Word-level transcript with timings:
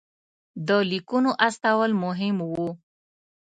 د 0.67 0.69
لیکونو 0.91 1.29
استول 1.47 1.91
مهم 2.03 2.37
وو. 2.49 2.67